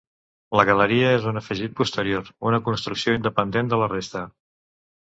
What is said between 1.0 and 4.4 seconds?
és un afegit posterior, una construcció independent de la resta.